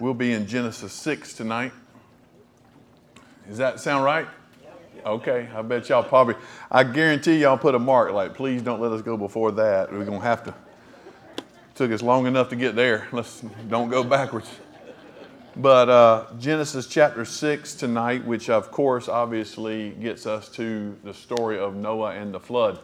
[0.00, 1.72] We'll be in Genesis 6 tonight.
[3.46, 4.26] Does that sound right?
[5.04, 6.36] Okay, I bet y'all probably,
[6.70, 9.92] I guarantee y'all put a mark like, please don't let us go before that.
[9.92, 10.54] We're going to have to.
[11.74, 13.08] Took us long enough to get there.
[13.12, 14.48] Let's don't go backwards.
[15.54, 21.58] But uh, Genesis chapter 6 tonight, which of course obviously gets us to the story
[21.58, 22.80] of Noah and the flood.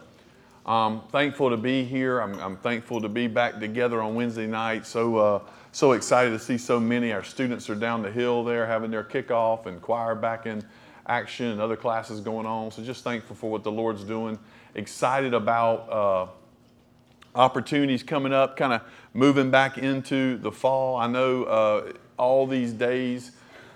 [0.67, 2.19] I'm thankful to be here.
[2.19, 4.85] I'm, I'm thankful to be back together on Wednesday night.
[4.85, 5.39] So, uh,
[5.77, 7.11] so excited to see so many.
[7.11, 10.63] Our students are down the hill there having their kickoff and choir back in
[11.05, 12.71] action and other classes going on.
[12.71, 14.39] So just thankful for what the Lord's doing.
[14.73, 18.81] Excited about uh, opportunities coming up, kind of
[19.13, 20.95] moving back into the fall.
[20.95, 23.33] I know uh, all these days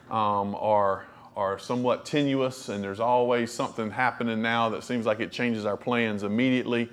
[0.10, 1.06] um, are
[1.38, 5.78] are somewhat tenuous, and there's always something happening now that seems like it changes our
[5.78, 6.90] plans immediately.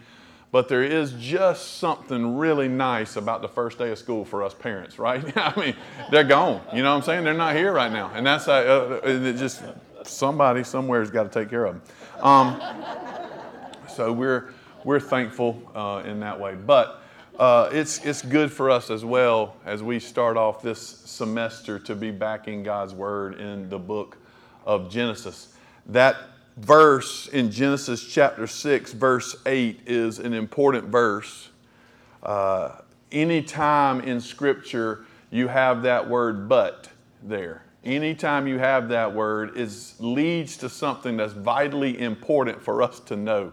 [0.51, 4.55] But there is just something really nice about the first day of school for us
[4.55, 5.23] parents, right?
[5.37, 5.77] I mean,
[6.11, 6.63] they're gone.
[6.75, 7.25] You know what I'm saying?
[7.25, 9.63] They're not here right now, and that's uh, uh just
[10.05, 11.83] somebody somewhere's got to take care of them.
[12.25, 12.63] Um,
[13.89, 14.55] so we're
[14.85, 17.03] we're thankful uh, in that way, but.
[17.39, 21.95] Uh, it's, it's good for us as well as we start off this semester to
[21.95, 24.19] be backing God's word in the book
[24.67, 25.55] of Genesis.
[25.87, 26.17] That
[26.59, 31.51] verse in Genesis chapter 6, verse 8, is an important verse.
[32.23, 32.77] Uh,
[33.13, 36.89] anytime in Scripture you have that word but
[37.23, 43.01] there, anytime you have that word, is leads to something that's vitally important for us
[43.01, 43.53] to know.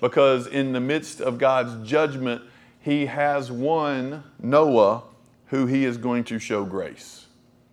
[0.00, 2.42] Because in the midst of God's judgment,
[2.80, 5.02] He has one, Noah,
[5.46, 7.26] who He is going to show grace,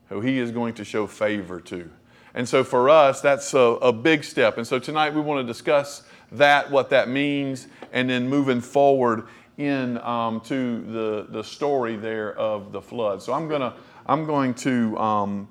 [0.09, 1.89] who He is going to show favor to.
[2.37, 4.59] And so for us, that's a, a big step.
[4.59, 9.27] And so tonight we want to discuss that, what that means, and then moving forward
[9.57, 13.23] in um, to the, the story there of the flood.
[13.23, 13.73] So I'm gonna
[14.05, 15.47] I'm going to um,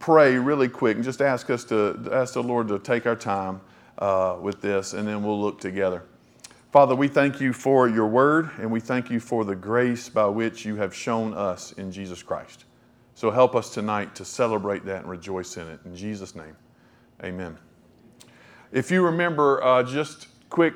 [0.00, 3.62] pray really quick and just ask us to ask the Lord to take our time
[3.96, 6.02] uh, with this, and then we'll look together.
[6.72, 10.26] Father, we thank you for your word, and we thank you for the grace by
[10.26, 12.66] which you have shown us in Jesus Christ.
[13.18, 15.80] So help us tonight to celebrate that and rejoice in it.
[15.84, 16.54] In Jesus' name,
[17.24, 17.58] amen.
[18.70, 20.72] If you remember, uh, just quick,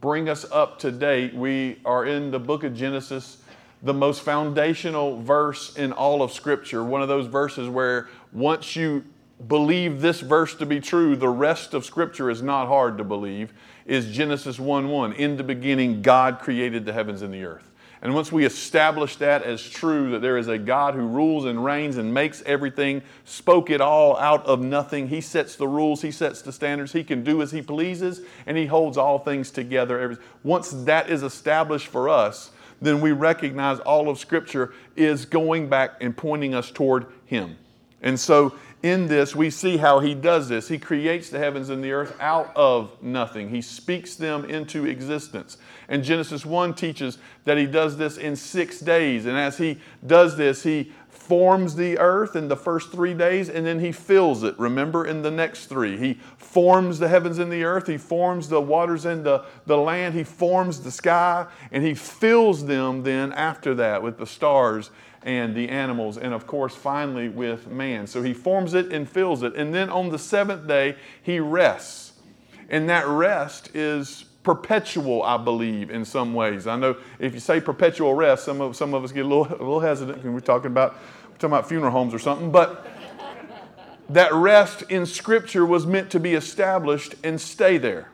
[0.00, 1.34] bring us up to date.
[1.34, 3.38] We are in the book of Genesis,
[3.82, 6.84] the most foundational verse in all of Scripture.
[6.84, 9.04] One of those verses where once you
[9.48, 13.52] believe this verse to be true, the rest of Scripture is not hard to believe,
[13.86, 15.14] is Genesis 1 1.
[15.14, 17.71] In the beginning, God created the heavens and the earth.
[18.02, 21.64] And once we establish that as true, that there is a God who rules and
[21.64, 26.10] reigns and makes everything, spoke it all out of nothing, He sets the rules, He
[26.10, 30.18] sets the standards, He can do as He pleases, and He holds all things together.
[30.42, 35.92] Once that is established for us, then we recognize all of Scripture is going back
[36.00, 37.56] and pointing us toward Him.
[38.02, 40.68] And so in this, we see how he does this.
[40.68, 45.56] He creates the heavens and the earth out of nothing, he speaks them into existence.
[45.88, 49.26] And Genesis 1 teaches that he does this in six days.
[49.26, 53.64] And as he does this, he forms the earth in the first three days and
[53.64, 54.58] then he fills it.
[54.58, 58.60] Remember, in the next three, he forms the heavens and the earth, he forms the
[58.60, 63.74] waters and the, the land, he forms the sky, and he fills them then after
[63.74, 64.90] that with the stars
[65.24, 68.06] and the animals, and of course, finally with man.
[68.06, 69.54] So he forms it and fills it.
[69.54, 72.12] And then on the seventh day, he rests.
[72.68, 76.66] And that rest is perpetual, I believe, in some ways.
[76.66, 79.46] I know if you say perpetual rest, some of, some of us get a little,
[79.46, 80.94] a little hesitant when we're talking about,
[81.28, 82.50] we're talking about funeral homes or something.
[82.50, 82.86] But
[84.08, 88.08] that rest in Scripture was meant to be established and stay there.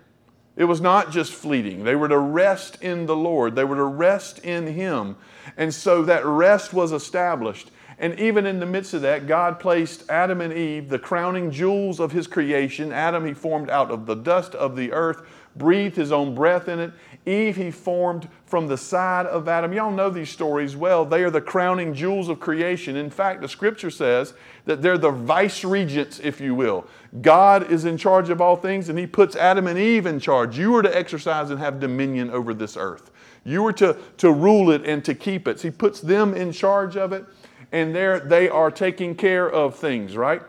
[0.58, 1.84] It was not just fleeting.
[1.84, 5.14] They were to rest in the Lord, they were to rest in Him.
[5.56, 7.70] And so that rest was established.
[8.00, 12.00] And even in the midst of that, God placed Adam and Eve, the crowning jewels
[12.00, 12.92] of His creation.
[12.92, 15.22] Adam, He formed out of the dust of the earth,
[15.54, 16.92] breathed His own breath in it.
[17.28, 19.72] Eve, He formed from the side of Adam.
[19.72, 21.04] Y'all know these stories well.
[21.04, 22.96] They are the crowning jewels of creation.
[22.96, 24.34] In fact, the scripture says
[24.64, 26.86] that they're the vice regents, if you will.
[27.20, 30.58] God is in charge of all things, and He puts Adam and Eve in charge.
[30.58, 33.10] You are to exercise and have dominion over this earth.
[33.44, 35.58] You are to, to rule it and to keep it.
[35.60, 37.24] So he puts them in charge of it,
[37.72, 40.42] and they are taking care of things, right?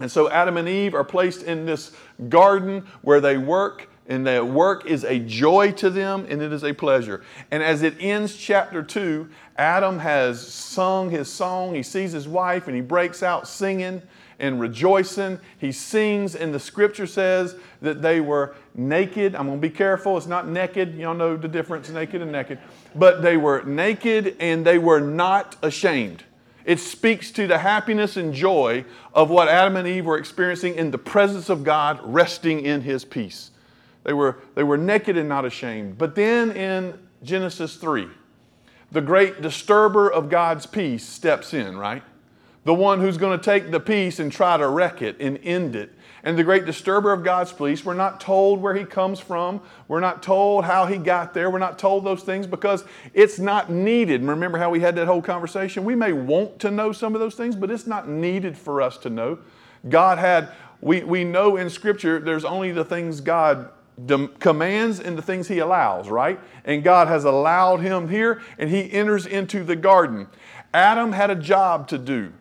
[0.00, 1.92] And so Adam and Eve are placed in this
[2.28, 6.64] garden where they work, and their work is a joy to them and it is
[6.64, 7.22] a pleasure.
[7.50, 11.74] And as it ends chapter 2, Adam has sung his song.
[11.74, 14.02] He sees his wife and he breaks out singing
[14.42, 15.38] and rejoicing.
[15.58, 19.36] He sings, and the scripture says that they were naked.
[19.36, 20.16] I'm going to be careful.
[20.16, 20.96] It's not naked.
[20.96, 22.58] Y'all know the difference naked and naked.
[22.96, 26.24] But they were naked and they were not ashamed.
[26.64, 28.84] It speaks to the happiness and joy
[29.14, 33.04] of what Adam and Eve were experiencing in the presence of God, resting in his
[33.04, 33.51] peace.
[34.04, 35.98] They were, they were naked and not ashamed.
[35.98, 38.08] But then in Genesis 3,
[38.90, 42.02] the great disturber of God's peace steps in, right?
[42.64, 45.76] The one who's going to take the peace and try to wreck it and end
[45.76, 45.92] it
[46.24, 47.84] and the great disturber of God's peace.
[47.84, 49.60] We're not told where he comes from.
[49.88, 51.50] We're not told how he got there.
[51.50, 54.20] We're not told those things because it's not needed.
[54.20, 55.84] And remember how we had that whole conversation?
[55.84, 58.96] We may want to know some of those things, but it's not needed for us
[58.98, 59.38] to know.
[59.88, 60.50] God had,
[60.80, 63.70] we, we know in Scripture, there's only the things God
[64.38, 66.40] commands and the things he allows, right?
[66.64, 70.28] And God has allowed him here, and he enters into the garden.
[70.72, 72.32] Adam had a job to do.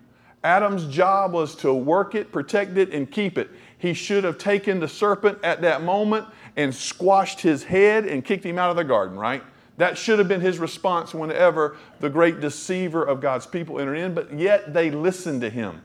[0.43, 3.49] Adam's job was to work it, protect it, and keep it
[3.81, 8.45] he should have taken the serpent at that moment and squashed his head and kicked
[8.45, 9.43] him out of the garden, right?
[9.77, 14.13] That should have been his response whenever the great deceiver of God's people entered in,
[14.13, 15.81] but yet they listened to him.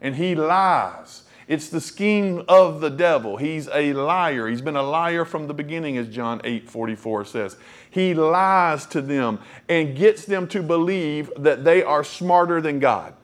[0.00, 1.24] And he lies.
[1.50, 3.36] It's the scheme of the devil.
[3.36, 4.46] He's a liar.
[4.46, 7.56] He's been a liar from the beginning, as John 8 44 says.
[7.90, 13.14] He lies to them and gets them to believe that they are smarter than God,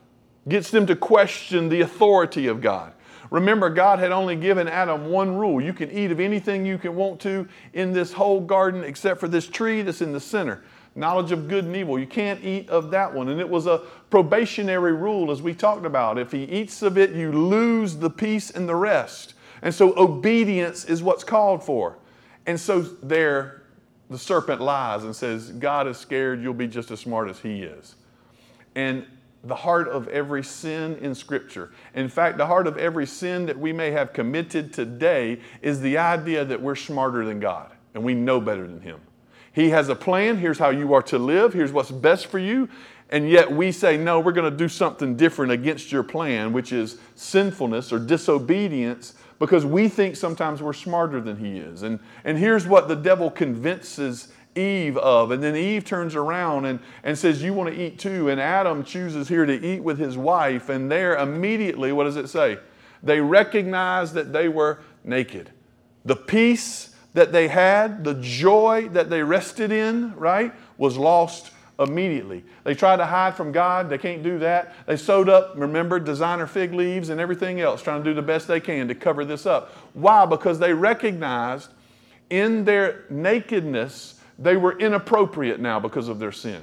[0.45, 2.91] gets them to question the authority of God.
[3.31, 6.97] Remember, God had only given Adam one rule you can eat of anything you can
[6.97, 10.65] want to in this whole garden except for this tree that's in the center
[10.97, 11.99] knowledge of good and evil.
[11.99, 13.29] You can't eat of that one.
[13.29, 16.17] And it was a probationary rule, as we talked about.
[16.17, 19.35] If he eats of it, you lose the peace and the rest.
[19.61, 21.97] And so obedience is what's called for.
[22.45, 23.63] And so there,
[24.09, 27.61] the serpent lies and says, God is scared, you'll be just as smart as he
[27.61, 27.95] is.
[28.75, 29.05] And
[29.43, 31.71] the heart of every sin in Scripture.
[31.93, 35.97] In fact, the heart of every sin that we may have committed today is the
[35.97, 38.99] idea that we're smarter than God and we know better than Him.
[39.57, 40.37] He has a plan.
[40.37, 41.51] Here's how you are to live.
[41.51, 42.69] Here's what's best for you.
[43.09, 46.71] And yet we say, no, we're going to do something different against your plan, which
[46.71, 51.81] is sinfulness or disobedience, because we think sometimes we're smarter than He is.
[51.81, 55.31] And, and here's what the devil convinces Eve of.
[55.31, 58.29] And then Eve turns around and, and says, You want to eat too.
[58.29, 60.69] And Adam chooses here to eat with his wife.
[60.69, 62.59] And there immediately, what does it say?
[63.01, 65.49] They recognized that they were naked.
[66.05, 71.49] The peace that they had, the joy that they rested in, right, was lost
[71.79, 72.43] immediately.
[72.63, 73.89] They tried to hide from God.
[73.89, 74.75] They can't do that.
[74.85, 78.47] They sewed up, remember, designer fig leaves and everything else, trying to do the best
[78.47, 79.71] they can to cover this up.
[79.93, 80.27] Why?
[80.27, 81.71] Because they recognized
[82.29, 86.61] in their nakedness they were inappropriate now because of their sin.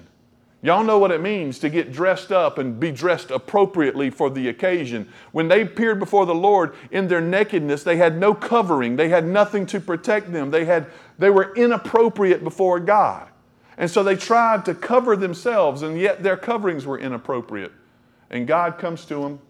[0.64, 4.49] Y'all know what it means to get dressed up and be dressed appropriately for the
[4.49, 5.06] occasion.
[5.31, 8.96] When they appeared before the Lord in their nakedness, they had no covering.
[8.96, 10.50] They had nothing to protect them.
[10.50, 10.87] They, had,
[11.19, 13.28] they were inappropriate before God.
[13.76, 17.72] And so they tried to cover themselves, and yet their coverings were inappropriate.
[18.31, 19.40] And God comes to them,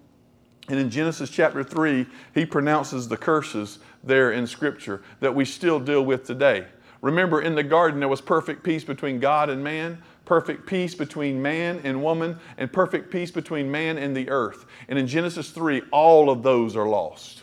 [0.69, 5.79] and in Genesis chapter 3, He pronounces the curses there in Scripture that we still
[5.79, 6.65] deal with today.
[7.03, 11.41] Remember, in the garden, there was perfect peace between God and man, perfect peace between
[11.41, 14.67] man and woman, and perfect peace between man and the earth.
[14.89, 17.43] And in Genesis 3, all of those are lost.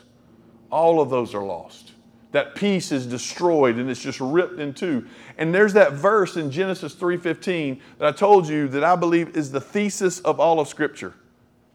[0.72, 1.92] All of those are lost.
[2.32, 5.06] That peace is destroyed and it's just ripped in two.
[5.38, 9.52] And there's that verse in Genesis 3:15 that I told you that I believe is
[9.52, 11.14] the thesis of all of Scripture.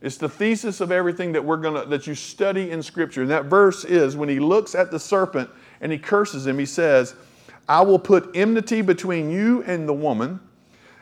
[0.00, 3.22] It's the thesis of everything that we're gonna that you study in Scripture.
[3.22, 5.50] And that verse is when he looks at the serpent
[5.82, 7.14] and he curses him, he says,
[7.68, 10.40] I will put enmity between you and the woman,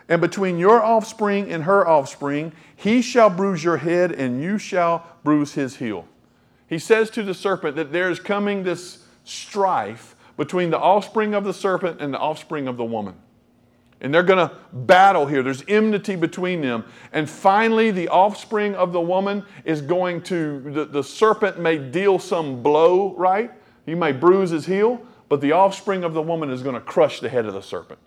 [0.08, 2.52] and between your offspring and her offspring.
[2.76, 6.06] He shall bruise your head, and you shall bruise his heel.
[6.66, 11.44] He says to the serpent that there is coming this strife between the offspring of
[11.44, 13.14] the serpent and the offspring of the woman.
[14.00, 15.42] And they're going to battle here.
[15.42, 16.84] There's enmity between them.
[17.12, 22.18] And finally, the offspring of the woman is going to, the, the serpent may deal
[22.18, 23.50] some blow, right?
[23.87, 27.20] He may bruise his heel, but the offspring of the woman is going to crush
[27.20, 27.99] the head of the serpent.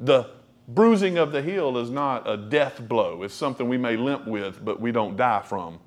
[0.00, 0.30] The
[0.74, 4.64] bruising of the heel is not a death blow, it's something we may limp with,
[4.64, 5.80] but we don't die from.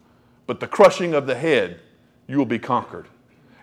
[0.45, 1.79] But the crushing of the head,
[2.27, 3.07] you will be conquered.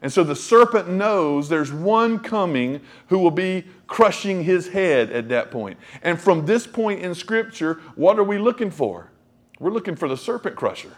[0.03, 5.29] And so the serpent knows there's one coming who will be crushing his head at
[5.29, 5.79] that point.
[6.03, 9.11] And from this point in Scripture, what are we looking for?
[9.59, 10.93] We're looking for the serpent crusher.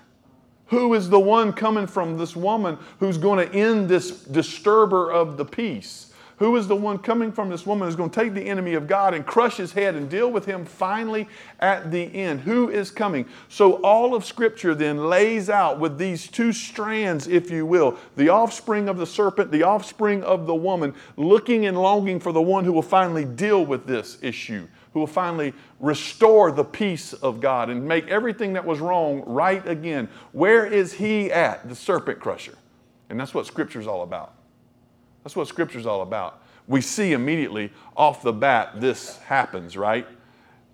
[0.66, 5.36] Who is the one coming from this woman who's going to end this disturber of
[5.36, 6.11] the peace?
[6.42, 8.88] Who is the one coming from this woman who's going to take the enemy of
[8.88, 11.28] God and crush his head and deal with him finally
[11.60, 12.40] at the end?
[12.40, 13.26] Who is coming?
[13.48, 18.28] So, all of Scripture then lays out with these two strands, if you will the
[18.30, 22.64] offspring of the serpent, the offspring of the woman, looking and longing for the one
[22.64, 27.70] who will finally deal with this issue who will finally restore the peace of God
[27.70, 30.08] and make everything that was wrong right again.
[30.32, 31.68] Where is he at?
[31.68, 32.58] The serpent crusher.
[33.08, 34.34] And that's what Scripture's all about.
[35.24, 36.42] That's what Scripture's all about.
[36.66, 40.06] We see immediately off the bat this happens, right?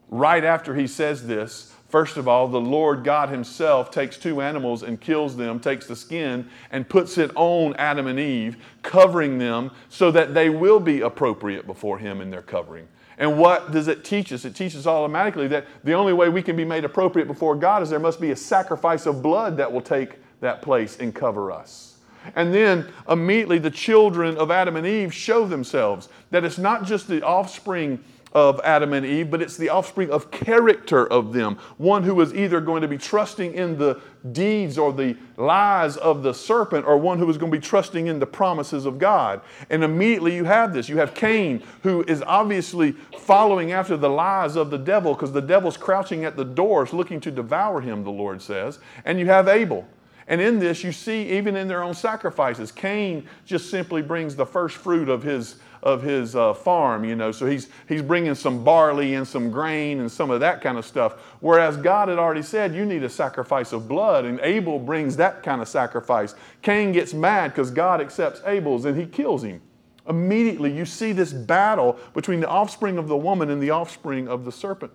[0.09, 4.83] Right after he says this, First of all, the Lord God Himself takes two animals
[4.83, 9.71] and kills them, takes the skin and puts it on Adam and Eve, covering them
[9.89, 12.87] so that they will be appropriate before Him in their covering.
[13.17, 14.45] And what does it teach us?
[14.45, 17.89] It teaches automatically that the only way we can be made appropriate before God is
[17.89, 21.88] there must be a sacrifice of blood that will take that place and cover us.
[22.37, 27.09] And then immediately the children of Adam and Eve show themselves that it's not just
[27.09, 31.57] the offspring of Adam and Eve, but it's the offspring of character of them.
[31.79, 34.01] One who is either going to be trusting in the
[34.33, 38.07] deeds or the lies of the serpent, or one who is going to be trusting
[38.07, 39.41] in the promises of God.
[39.71, 40.89] And immediately you have this.
[40.89, 45.41] You have Cain, who is obviously following after the lies of the devil because the
[45.41, 48.79] devil's crouching at the doors looking to devour him, the Lord says.
[49.05, 49.87] And you have Abel.
[50.29, 54.47] And in this, you see, even in their own sacrifices, Cain just simply brings the
[54.47, 57.31] first fruit of his of his uh, farm, you know.
[57.31, 60.85] So he's, he's bringing some barley and some grain and some of that kind of
[60.85, 61.21] stuff.
[61.41, 65.43] Whereas God had already said, you need a sacrifice of blood, and Abel brings that
[65.43, 66.35] kind of sacrifice.
[66.63, 69.61] Cain gets mad because God accepts Abel's and he kills him.
[70.09, 74.45] Immediately, you see this battle between the offspring of the woman and the offspring of
[74.45, 74.91] the serpent.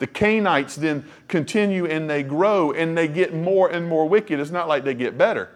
[0.00, 4.40] The Cainites then continue and they grow and they get more and more wicked.
[4.40, 5.50] It's not like they get better.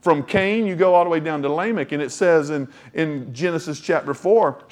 [0.00, 3.34] From Cain, you go all the way down to Lamech, and it says in, in
[3.34, 4.62] Genesis chapter 4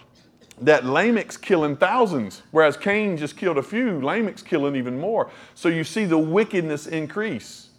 [0.61, 4.01] that Lamech's killing thousands, whereas Cain just killed a few.
[4.01, 5.29] Lamech's killing even more.
[5.55, 7.71] So you see the wickedness increase.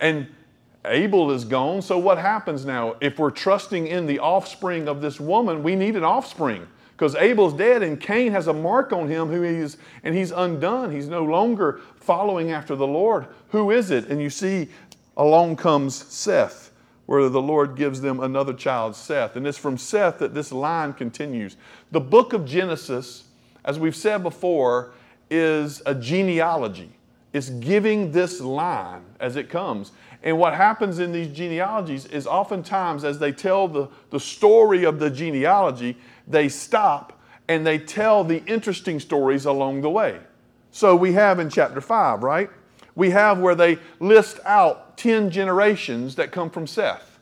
[0.00, 0.28] And
[0.84, 2.96] Abel is gone, so what happens now?
[3.00, 7.54] If we're trusting in the offspring of this woman, we need an offspring because Abel's
[7.54, 10.92] dead and Cain has a mark on him who he's and he's undone.
[10.92, 13.26] He's no longer following after the Lord.
[13.48, 14.08] Who is it?
[14.08, 14.68] And you see
[15.16, 16.70] along comes Seth
[17.06, 19.36] where the Lord gives them another child, Seth.
[19.36, 21.56] And it's from Seth that this line continues.
[21.90, 23.24] The book of Genesis,
[23.64, 24.92] as we've said before,
[25.30, 26.92] is a genealogy.
[27.34, 29.92] It's giving this line as it comes.
[30.22, 34.98] And what happens in these genealogies is oftentimes, as they tell the, the story of
[34.98, 40.18] the genealogy, they stop and they tell the interesting stories along the way.
[40.70, 42.48] So we have in chapter 5, right?
[42.94, 47.18] we have where they list out 10 generations that come from Seth.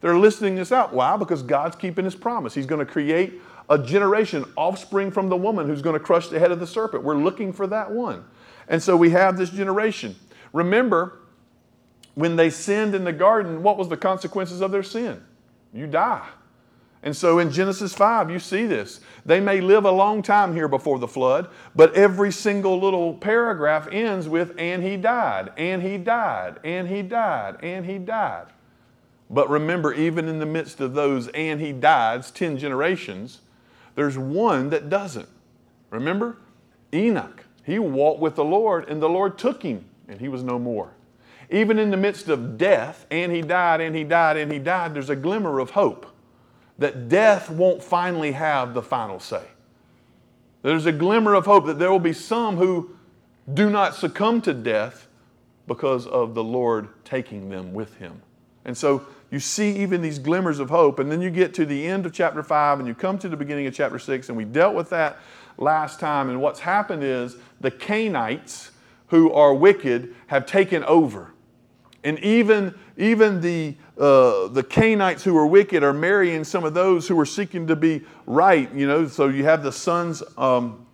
[0.00, 0.92] They're listing this out.
[0.92, 1.16] Why?
[1.16, 2.54] Because God's keeping his promise.
[2.54, 6.38] He's going to create a generation, offspring from the woman who's going to crush the
[6.38, 7.02] head of the serpent.
[7.02, 8.24] We're looking for that one.
[8.68, 10.16] And so we have this generation.
[10.52, 11.20] Remember,
[12.14, 15.22] when they sinned in the garden, what was the consequences of their sin?
[15.72, 16.26] You die.
[17.02, 19.00] And so in Genesis 5, you see this.
[19.26, 23.86] They may live a long time here before the flood, but every single little paragraph
[23.92, 28.46] ends with, and he died, and he died, and he died, and he died.
[29.28, 33.40] But remember, even in the midst of those and he dies, 10 generations,
[33.96, 35.28] there's one that doesn't.
[35.90, 36.38] Remember?
[36.92, 37.43] Enoch.
[37.64, 40.92] He walked with the Lord, and the Lord took him, and he was no more.
[41.50, 44.94] Even in the midst of death, and he died, and he died, and he died,
[44.94, 46.06] there's a glimmer of hope
[46.78, 49.44] that death won't finally have the final say.
[50.62, 52.96] There's a glimmer of hope that there will be some who
[53.52, 55.08] do not succumb to death
[55.66, 58.22] because of the Lord taking them with him.
[58.64, 61.86] And so you see even these glimmers of hope, and then you get to the
[61.86, 64.44] end of chapter 5 and you come to the beginning of chapter 6, and we
[64.44, 65.18] dealt with that
[65.58, 66.28] last time.
[66.30, 68.70] And what's happened is the Cainites,
[69.08, 71.32] who are wicked, have taken over.
[72.02, 77.08] And even, even the, uh, the Cainites who are wicked are marrying some of those
[77.08, 78.72] who are seeking to be right.
[78.74, 80.86] You know, so you have the sons, um,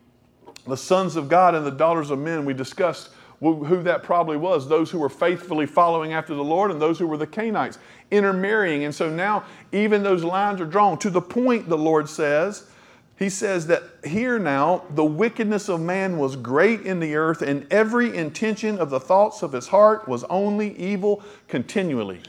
[0.67, 2.45] the sons of God and the daughters of men.
[2.45, 6.81] We discussed who that probably was those who were faithfully following after the Lord and
[6.81, 7.79] those who were the Cainites
[8.11, 8.85] intermarrying.
[8.85, 12.70] And so now even those lines are drawn to the point, the Lord says,
[13.21, 17.71] he says that here now the wickedness of man was great in the earth, and
[17.71, 22.23] every intention of the thoughts of his heart was only evil continually.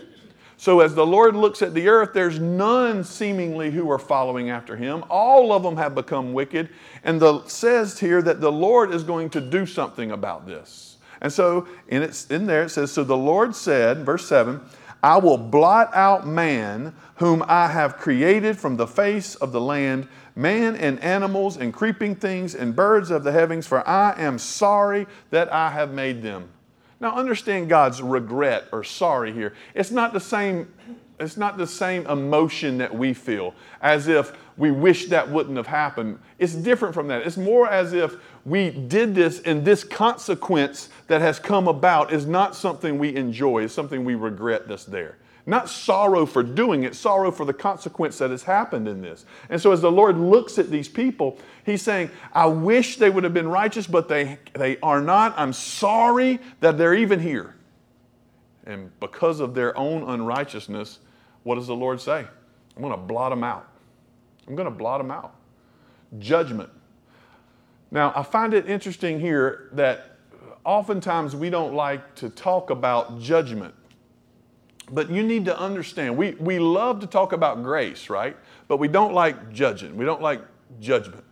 [0.58, 4.76] So, as the Lord looks at the earth, there's none seemingly who are following after
[4.76, 5.06] him.
[5.10, 6.68] All of them have become wicked.
[7.06, 10.98] And the says here that the Lord is going to do something about this.
[11.22, 14.60] And so, in, it's, in there, it says, So the Lord said, verse 7,
[15.04, 20.08] I will blot out man whom I have created from the face of the land
[20.36, 25.08] man and animals and creeping things and birds of the heavens, for I am sorry
[25.30, 26.50] that I have made them.
[27.00, 29.54] Now, understand God's regret or sorry here.
[29.74, 30.68] It's not the same
[31.20, 35.68] it's not the same emotion that we feel, as if we wish that wouldn't have
[35.68, 36.20] happened.
[36.40, 37.26] It's different from that.
[37.26, 38.16] It's more as if
[38.46, 43.64] we did this and this consequence that has come about is not something we enjoy,
[43.64, 45.18] it's something we regret that's there.
[45.46, 49.26] Not sorrow for doing it, sorrow for the consequence that has happened in this.
[49.50, 53.24] And so, as the Lord looks at these people, He's saying, I wish they would
[53.24, 55.34] have been righteous, but they, they are not.
[55.38, 57.56] I'm sorry that they're even here.
[58.66, 61.00] And because of their own unrighteousness,
[61.44, 62.28] what does the Lord say?
[62.76, 63.68] I'm going to blot them out.
[64.48, 65.36] I'm going to blot them out.
[66.20, 66.70] Judgment.
[67.92, 70.18] Now, I find it interesting here that
[70.64, 73.74] oftentimes we don't like to talk about judgment.
[74.92, 78.36] But you need to understand, we, we love to talk about grace, right?
[78.68, 79.96] But we don't like judging.
[79.96, 80.42] We don't like
[80.80, 81.24] judgment.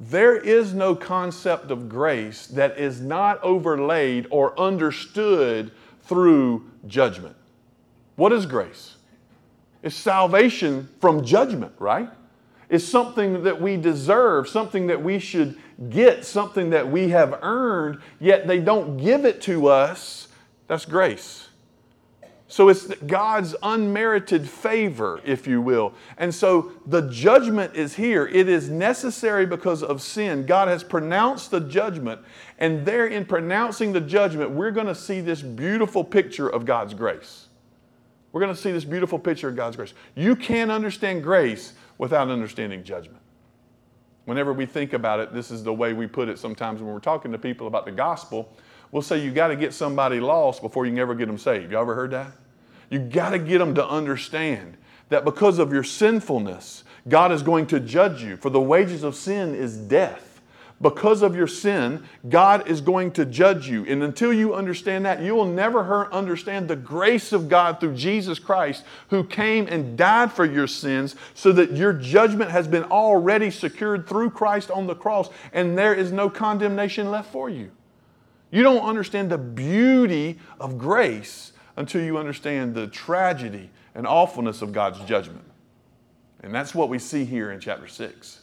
[0.00, 5.72] There is no concept of grace that is not overlaid or understood
[6.04, 7.34] through judgment.
[8.14, 8.94] What is grace?
[9.82, 12.08] It's salvation from judgment, right?
[12.68, 15.58] It's something that we deserve, something that we should
[15.88, 20.28] get, something that we have earned, yet they don't give it to us.
[20.66, 21.48] That's grace.
[22.50, 25.92] So it's God's unmerited favor, if you will.
[26.16, 28.26] And so the judgment is here.
[28.26, 30.46] It is necessary because of sin.
[30.46, 32.22] God has pronounced the judgment,
[32.58, 36.94] and there in pronouncing the judgment, we're going to see this beautiful picture of God's
[36.94, 37.48] grace.
[38.32, 39.92] We're going to see this beautiful picture of God's grace.
[40.14, 43.22] You can't understand grace without understanding judgment.
[44.24, 47.00] Whenever we think about it, this is the way we put it sometimes when we're
[47.00, 48.54] talking to people about the gospel
[48.90, 51.70] We'll say you got to get somebody lost before you can ever get them saved.
[51.70, 52.32] You ever heard that?
[52.90, 54.76] You got to get them to understand
[55.10, 58.36] that because of your sinfulness, God is going to judge you.
[58.36, 60.27] For the wages of sin is death.
[60.80, 63.84] Because of your sin, God is going to judge you.
[63.86, 68.38] And until you understand that, you will never understand the grace of God through Jesus
[68.38, 73.50] Christ, who came and died for your sins, so that your judgment has been already
[73.50, 77.72] secured through Christ on the cross, and there is no condemnation left for you.
[78.52, 84.72] You don't understand the beauty of grace until you understand the tragedy and awfulness of
[84.72, 85.44] God's judgment.
[86.44, 88.42] And that's what we see here in chapter 6.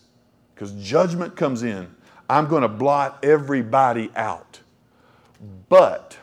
[0.54, 1.88] Because judgment comes in.
[2.30, 4.60] I'm going to blot everybody out.
[5.70, 6.18] But,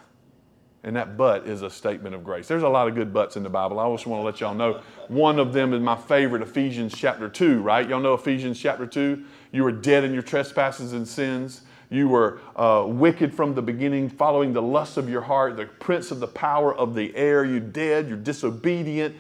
[0.83, 2.49] and that but is a statement of grace.
[2.49, 3.79] There's a lot of good buts in the Bible.
[3.79, 7.29] I just want to let y'all know one of them is my favorite, Ephesians chapter
[7.29, 7.89] 2, right?
[7.89, 9.25] Y'all know Ephesians chapter 2?
[9.53, 11.63] You were dead in your trespasses and sins
[11.93, 16.11] you were uh, wicked from the beginning, following the lust of your heart, the prince
[16.11, 17.45] of the power of the air.
[17.45, 19.15] You're dead, you're disobedient,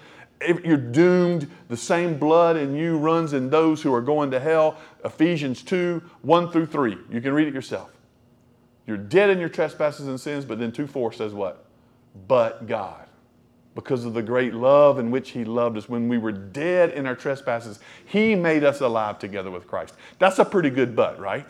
[0.64, 1.50] you're doomed.
[1.68, 4.76] The same blood in you runs in those who are going to hell.
[5.05, 6.96] Ephesians 2 1 through 3.
[7.11, 7.90] You can read it yourself.
[8.87, 11.66] You're dead in your trespasses and sins, but then 2 4 says what?
[12.28, 13.07] But God.
[13.74, 15.88] Because of the great love in which He loved us.
[15.88, 19.94] When we were dead in our trespasses, He made us alive together with Christ.
[20.18, 21.46] That's a pretty good but, right?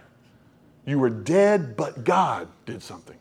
[0.85, 3.17] You were dead, but God did something.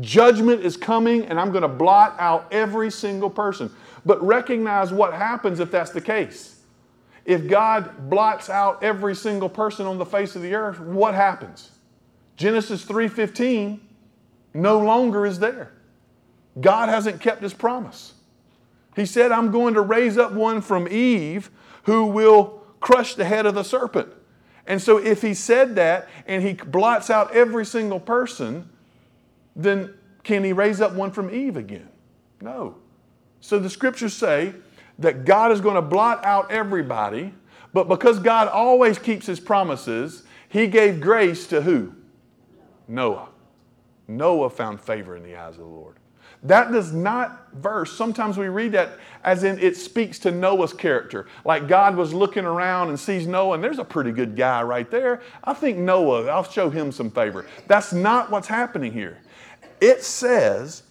[0.00, 3.72] Judgment is coming, and I'm going to blot out every single person.
[4.04, 6.60] But recognize what happens if that's the case.
[7.24, 11.72] If God blots out every single person on the face of the earth, what happens?
[12.36, 13.80] Genesis 3:15
[14.54, 15.72] no longer is there.
[16.60, 18.14] God hasn't kept his promise.
[18.94, 21.50] He said, I'm going to raise up one from Eve
[21.82, 24.12] who will crush the head of the serpent.
[24.66, 28.68] And so, if he said that and he blots out every single person,
[29.56, 31.88] then can he raise up one from Eve again?
[32.40, 32.76] No.
[33.40, 34.54] So, the scriptures say
[34.98, 37.32] that God is going to blot out everybody,
[37.72, 41.94] but because God always keeps his promises, he gave grace to who?
[42.88, 43.28] Noah.
[44.08, 45.96] Noah found favor in the eyes of the Lord.
[46.42, 51.26] That does not verse, sometimes we read that as in it speaks to Noah's character.
[51.44, 54.88] Like God was looking around and sees Noah, and there's a pretty good guy right
[54.90, 55.22] there.
[55.42, 57.46] I think Noah, I'll show him some favor.
[57.66, 59.18] That's not what's happening here.
[59.80, 60.82] It says,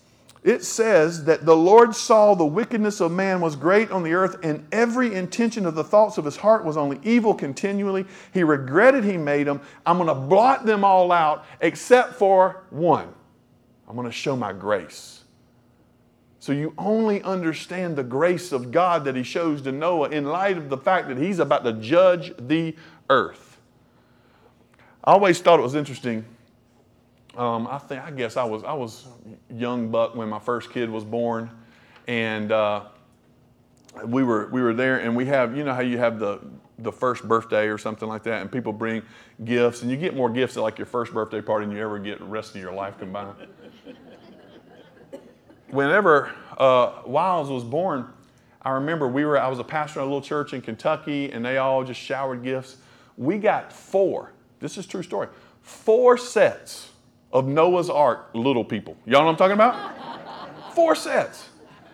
[0.43, 4.37] it says that the Lord saw the wickedness of man was great on the earth,
[4.43, 8.05] and every intention of the thoughts of his heart was only evil continually.
[8.31, 9.61] He regretted he made them.
[9.85, 13.11] I'm going to blot them all out except for one.
[13.87, 15.23] I'm going to show my grace.
[16.39, 20.57] So you only understand the grace of God that he shows to Noah in light
[20.57, 22.75] of the fact that he's about to judge the
[23.09, 23.57] earth.
[25.03, 26.23] I always thought it was interesting.
[27.37, 29.07] Um, I think I guess I was I was
[29.49, 31.49] young buck when my first kid was born,
[32.07, 32.83] and uh,
[34.05, 36.39] we were we were there, and we have you know how you have the
[36.79, 39.01] the first birthday or something like that, and people bring
[39.43, 41.99] gifts, and you get more gifts at like your first birthday party than you ever
[41.99, 43.35] get the rest of your life combined
[45.75, 48.07] whenever uh, Wiles was born,
[48.61, 51.45] I remember we were, I was a pastor in a little church in Kentucky, and
[51.45, 52.77] they all just showered gifts.
[53.17, 55.27] We got four, this is true story,
[55.61, 56.91] four sets
[57.35, 58.95] of Noah's Ark little people.
[59.05, 60.73] Y'all know what I'm talking about?
[60.73, 61.49] four sets.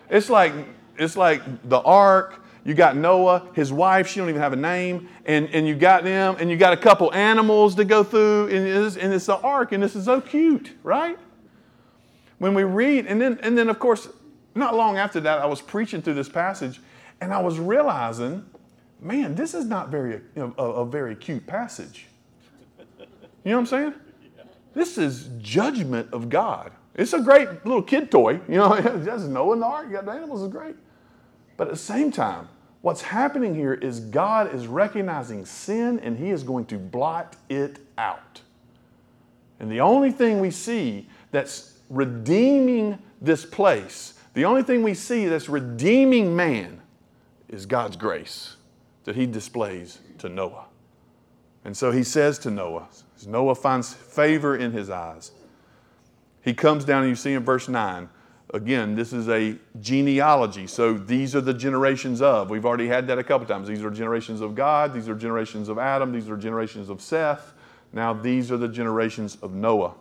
[0.08, 0.52] It's like,
[0.96, 5.08] it's like the ark, you got Noah, his wife, she don't even have a name,
[5.26, 8.66] and, and you got them, and you got a couple animals to go through, and
[8.66, 11.18] it's, and it's the ark, and this is so cute, right?
[12.38, 14.08] When we read, and then, and then of course,
[14.54, 16.80] not long after that, I was preaching through this passage,
[17.20, 18.46] and I was realizing,
[19.00, 22.06] man, this is not very you know, a, a very cute passage.
[23.44, 23.94] You know what I'm saying?
[24.74, 26.72] This is judgment of God.
[26.94, 28.40] It's a great little kid toy.
[28.48, 30.76] You know, just Noah and the ark, got the animals, is great.
[31.56, 32.48] But at the same time,
[32.80, 37.78] what's happening here is God is recognizing sin and He is going to blot it
[37.96, 38.40] out.
[39.60, 45.26] And the only thing we see that's redeeming this place, the only thing we see
[45.26, 46.80] that's redeeming man
[47.48, 48.56] is God's grace
[49.04, 50.66] that He displays to Noah.
[51.64, 52.88] And so He says to Noah,
[53.26, 55.32] Noah finds favor in His eyes.
[56.42, 58.08] He comes down and you see in verse 9,
[58.54, 60.66] Again, this is a genealogy.
[60.66, 62.50] So these are the generations of.
[62.50, 63.66] We've already had that a couple times.
[63.66, 64.92] These are generations of God.
[64.92, 66.12] These are generations of Adam.
[66.12, 67.54] These are generations of Seth.
[67.94, 69.94] Now these are the generations of Noah.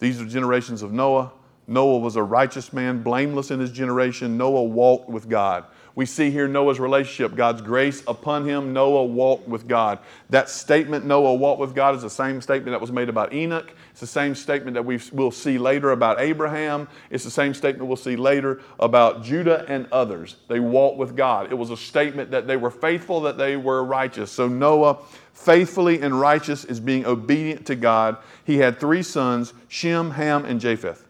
[0.00, 1.32] These are generations of Noah.
[1.68, 4.36] Noah was a righteous man, blameless in his generation.
[4.36, 5.64] Noah walked with God.
[5.96, 8.74] We see here Noah's relationship, God's grace upon him.
[8.74, 9.98] Noah walked with God.
[10.28, 13.72] That statement, Noah walked with God, is the same statement that was made about Enoch.
[13.92, 16.86] It's the same statement that we will see later about Abraham.
[17.08, 20.36] It's the same statement we'll see later about Judah and others.
[20.48, 21.50] They walked with God.
[21.50, 24.30] It was a statement that they were faithful, that they were righteous.
[24.30, 24.98] So Noah,
[25.32, 28.18] faithfully and righteous, is being obedient to God.
[28.44, 31.05] He had three sons Shem, Ham, and Japheth.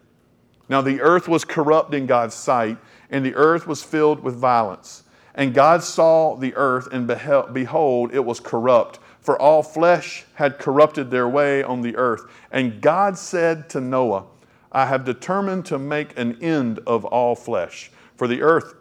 [0.69, 2.77] Now the earth was corrupt in God's sight
[3.09, 5.03] and the earth was filled with violence.
[5.35, 11.11] And God saw the earth, and behold, it was corrupt, for all flesh had corrupted
[11.11, 12.23] their way on the earth.
[12.51, 14.25] And God said to Noah,
[14.71, 18.73] I have determined to make an end of all flesh, for the earth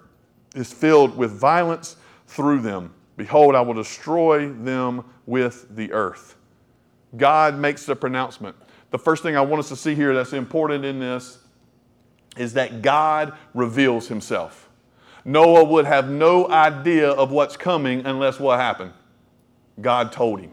[0.54, 1.96] is filled with violence
[2.26, 2.94] through them.
[3.18, 6.36] Behold, I will destroy them with the earth.
[7.18, 8.56] God makes the pronouncement.
[8.90, 11.38] The first thing I want us to see here that's important in this
[12.36, 14.68] is that God reveals himself.
[15.24, 18.92] Noah would have no idea of what's coming unless what happened?
[19.80, 20.52] God told him.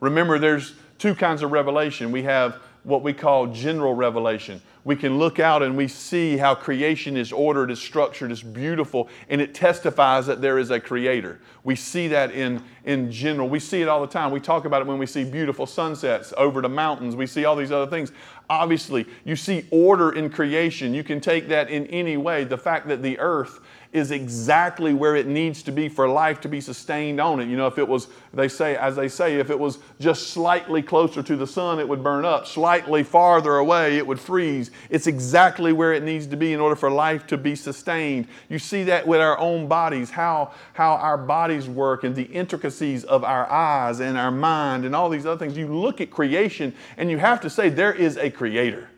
[0.00, 2.12] Remember, there's two kinds of revelation.
[2.12, 4.62] We have what we call general revelation.
[4.84, 9.08] We can look out and we see how creation is ordered, is structured, is beautiful,
[9.28, 11.40] and it testifies that there is a creator.
[11.64, 13.48] We see that in, in general.
[13.48, 14.30] We see it all the time.
[14.30, 17.16] We talk about it when we see beautiful sunsets over the mountains.
[17.16, 18.12] We see all these other things.
[18.48, 20.94] Obviously, you see order in creation.
[20.94, 22.44] You can take that in any way.
[22.44, 23.58] The fact that the earth
[23.92, 27.48] is exactly where it needs to be for life to be sustained on it.
[27.48, 30.82] You know, if it was, they say, as they say, if it was just slightly
[30.82, 32.46] closer to the sun, it would burn up.
[32.46, 34.70] Slightly farther away, it would freeze.
[34.90, 38.28] It's exactly where it needs to be in order for life to be sustained.
[38.48, 43.04] You see that with our own bodies, how, how our bodies work and the intricacies
[43.04, 45.56] of our eyes and our mind and all these other things.
[45.56, 48.88] You look at creation and you have to say, there is a creator.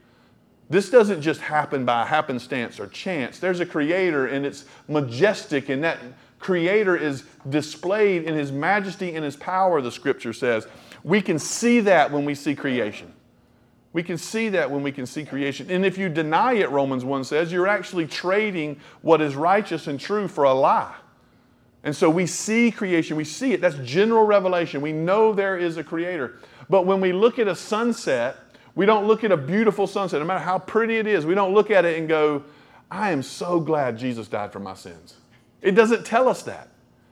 [0.70, 3.38] This doesn't just happen by happenstance or chance.
[3.38, 5.98] There's a creator and it's majestic, and that
[6.38, 10.66] creator is displayed in his majesty and his power, the scripture says.
[11.02, 13.12] We can see that when we see creation.
[13.92, 15.70] We can see that when we can see creation.
[15.70, 19.98] And if you deny it, Romans 1 says, you're actually trading what is righteous and
[19.98, 20.94] true for a lie.
[21.82, 23.60] And so we see creation, we see it.
[23.60, 24.82] That's general revelation.
[24.82, 26.38] We know there is a creator.
[26.68, 28.36] But when we look at a sunset,
[28.78, 31.52] we don't look at a beautiful sunset, no matter how pretty it is, we don't
[31.52, 32.44] look at it and go,
[32.88, 35.16] I am so glad Jesus died for my sins.
[35.60, 36.68] It doesn't tell us that.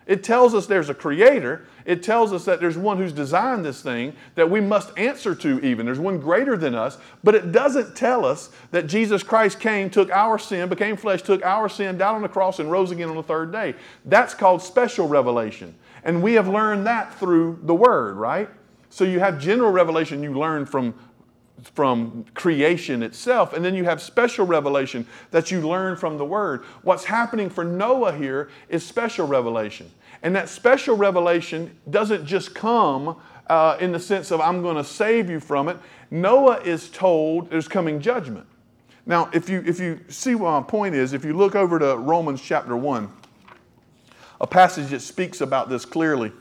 [0.06, 1.66] It tells us there's a creator.
[1.84, 5.58] It tells us that there's one who's designed this thing that we must answer to,
[5.66, 5.86] even.
[5.86, 6.98] There's one greater than us.
[7.24, 11.44] But it doesn't tell us that Jesus Christ came, took our sin, became flesh, took
[11.44, 13.74] our sin, died on the cross, and rose again on the third day.
[14.04, 15.74] That's called special revelation.
[16.04, 18.48] And we have learned that through the Word, right?
[18.88, 20.94] So you have general revelation you learn from
[21.62, 23.52] from creation itself.
[23.52, 26.64] And then you have special revelation that you learn from the Word.
[26.82, 29.90] What's happening for Noah here is special revelation.
[30.22, 33.16] And that special revelation doesn't just come
[33.48, 35.76] uh, in the sense of, I'm going to save you from it.
[36.10, 38.46] Noah is told there's coming judgment.
[39.06, 41.96] Now, if you, if you see what my point is, if you look over to
[41.96, 43.08] Romans chapter 1,
[44.40, 46.32] a passage that speaks about this clearly.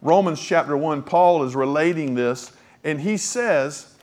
[0.00, 2.52] Romans chapter 1, Paul is relating this,
[2.84, 3.93] and he says,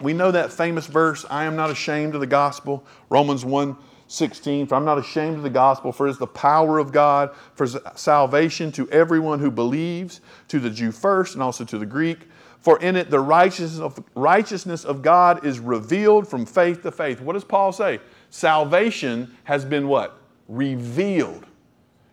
[0.00, 3.76] we know that famous verse, I am not ashamed of the gospel, Romans 1
[4.06, 7.34] 16, for I'm not ashamed of the gospel, for it is the power of God
[7.54, 12.18] for salvation to everyone who believes, to the Jew first and also to the Greek.
[12.60, 17.20] For in it the righteousness of, righteousness of God is revealed from faith to faith.
[17.20, 18.00] What does Paul say?
[18.30, 20.18] Salvation has been what?
[20.48, 21.46] Revealed.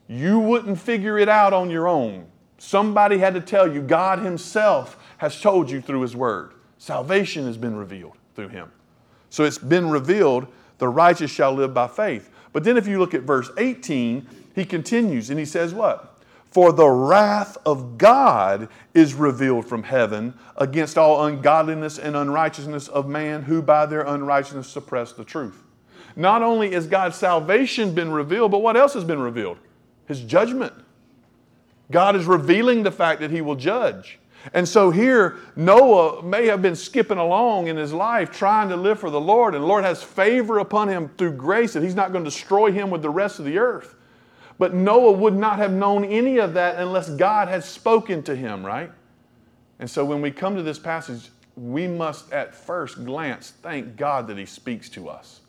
[0.08, 2.26] You wouldn't figure it out on your own.
[2.58, 3.82] Somebody had to tell you.
[3.82, 6.54] God Himself has told you through His Word.
[6.82, 8.72] Salvation has been revealed through Him.
[9.30, 10.48] So it's been revealed
[10.80, 12.32] the righteous shall live by faith.
[12.54, 16.18] But then if you look at verse 18, he continues and he says, What?
[16.50, 23.08] For the wrath of God is revealed from heaven against all ungodliness and unrighteousness of
[23.08, 25.62] man who by their unrighteousness suppress the truth.
[26.16, 29.60] Not only has God's salvation been revealed, but what else has been revealed?
[30.08, 30.74] His judgment.
[31.92, 34.18] God is revealing the fact that he will judge.
[34.54, 39.00] And so here, Noah may have been skipping along in his life trying to live
[39.00, 42.12] for the Lord, and the Lord has favor upon him through grace that he's not
[42.12, 43.96] going to destroy him with the rest of the earth.
[44.58, 48.66] But Noah would not have known any of that unless God had spoken to him,
[48.66, 48.92] right?
[49.80, 54.28] And so when we come to this passage, we must at first glance thank God
[54.28, 55.41] that he speaks to us.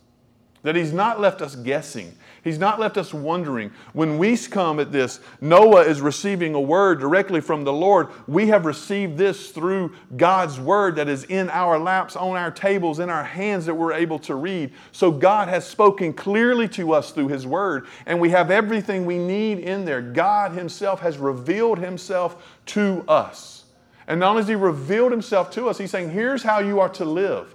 [0.63, 2.17] That he's not left us guessing.
[2.45, 3.73] He's not left us wondering.
[3.93, 8.09] When we come at this, Noah is receiving a word directly from the Lord.
[8.29, 13.01] We have received this through God's word that is in our laps, on our tables,
[13.01, 14.73] in our hands that we're able to read.
[14.93, 19.19] So God has spoken clearly to us through his word, and we have everything we
[19.19, 20.01] need in there.
[20.01, 23.65] God himself has revealed himself to us.
[24.07, 26.89] And not only has he revealed himself to us, he's saying, here's how you are
[26.91, 27.55] to live.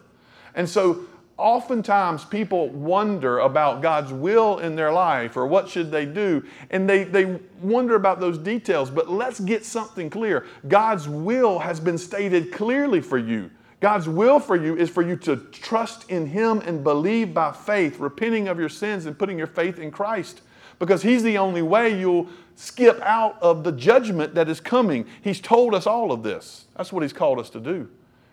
[0.56, 1.06] And so
[1.38, 6.90] oftentimes people wonder about God's will in their life or what should they do, and
[6.90, 8.90] they, they wonder about those details.
[8.90, 10.46] But let's get something clear.
[10.68, 13.52] God's will has been stated clearly for you.
[13.80, 18.00] God's will for you is for you to trust in Him and believe by faith,
[18.00, 20.42] repenting of your sins and putting your faith in Christ.
[20.80, 25.06] Because He's the only way you'll skip out of the judgment that is coming.
[25.22, 26.66] He's told us all of this.
[26.76, 27.88] That's what He's called us to do.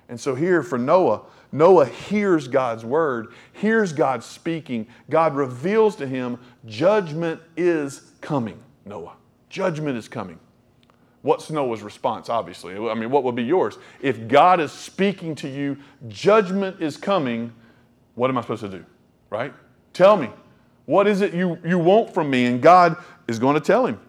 [0.08, 1.22] And so, here for Noah,
[1.54, 4.88] Noah hears God's word, hears God speaking.
[5.08, 6.36] God reveals to him,
[6.66, 9.12] judgment is coming, Noah.
[9.50, 10.40] Judgment is coming.
[11.22, 12.76] What's Noah's response, obviously?
[12.76, 13.78] I mean, what would be yours?
[14.02, 15.76] If God is speaking to you,
[16.08, 17.52] judgment is coming,
[18.16, 18.84] what am I supposed to do?
[19.30, 19.54] Right?
[19.92, 20.30] Tell me,
[20.86, 22.46] what is it you, you want from me?
[22.46, 22.96] And God
[23.28, 24.00] is going to tell him.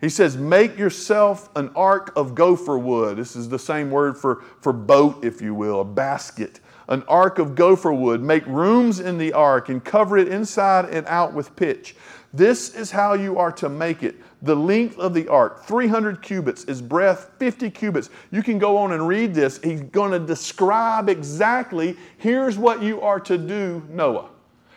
[0.00, 3.16] He says, Make yourself an ark of gopher wood.
[3.16, 7.38] This is the same word for, for boat, if you will, a basket an ark
[7.38, 11.54] of gopher wood, make rooms in the ark, and cover it inside and out with
[11.54, 11.94] pitch.
[12.32, 14.16] This is how you are to make it.
[14.42, 18.10] The length of the ark, 300 cubits, is breadth 50 cubits.
[18.30, 19.58] You can go on and read this.
[19.62, 24.28] He's going to describe exactly here's what you are to do, Noah.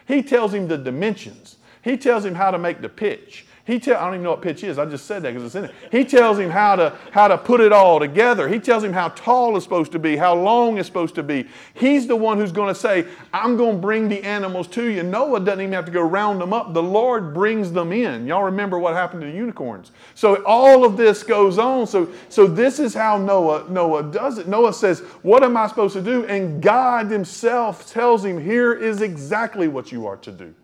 [0.08, 3.46] He tells him the dimensions, he tells him how to make the pitch.
[3.64, 4.80] He tell, I don't even know what pitch is.
[4.80, 5.76] I just said that because it's in it.
[5.92, 8.48] He tells him how to, how to put it all together.
[8.48, 11.48] He tells him how tall it's supposed to be, how long it's supposed to be.
[11.76, 15.04] He's the one who's going to say, I'm going to bring the animals to you.
[15.04, 16.74] Noah doesn't even have to go round them up.
[16.74, 18.26] The Lord brings them in.
[18.26, 19.92] Y'all remember what happened to the unicorns.
[20.16, 21.86] So all of this goes on.
[21.86, 24.48] So, so this is how Noah, Noah does it.
[24.48, 26.26] Noah says, What am I supposed to do?
[26.26, 30.56] And God Himself tells him, Here is exactly what you are to do.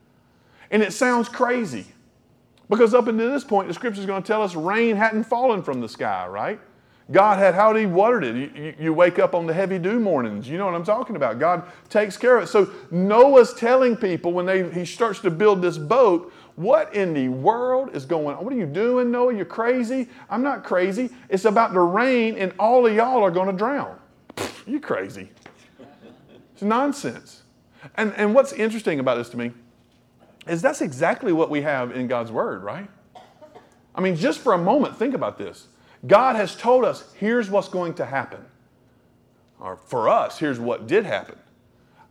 [0.71, 1.85] And it sounds crazy.
[2.69, 5.63] Because up until this point, the scripture is going to tell us rain hadn't fallen
[5.63, 6.59] from the sky, right?
[7.09, 8.55] God had how he watered it.
[8.55, 10.49] You, you, wake up on the heavy dew mornings.
[10.49, 11.39] You know what I'm talking about.
[11.39, 12.47] God takes care of it.
[12.47, 17.29] So Noah's telling people when they, he starts to build this boat, what in the
[17.29, 18.43] world is going on?
[18.43, 19.33] What are you doing, Noah?
[19.33, 20.09] You're crazy?
[20.29, 21.09] I'm not crazy.
[21.29, 23.97] It's about to rain and all of y'all are going to drown.
[24.65, 25.29] you crazy.
[26.53, 27.43] It's nonsense.
[27.95, 29.51] And, and what's interesting about this to me
[30.49, 32.89] is that's exactly what we have in God's Word, right?
[33.95, 35.67] I mean, just for a moment, think about this.
[36.05, 38.45] God has told us, here's what's going to happen.
[39.59, 41.37] Or for us, here's what did happen.